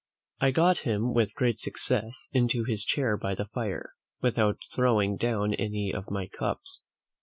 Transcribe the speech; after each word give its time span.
I 0.39 0.49
got 0.49 0.79
him 0.79 1.13
with 1.13 1.35
great 1.35 1.59
success 1.59 2.27
into 2.31 2.63
his 2.63 2.83
chair 2.83 3.17
by 3.17 3.35
the 3.35 3.45
fire, 3.45 3.93
without 4.19 4.57
throwing 4.73 5.15
down 5.15 5.53
any 5.53 5.93
of 5.93 6.09
my 6.09 6.25
cups. 6.25 6.81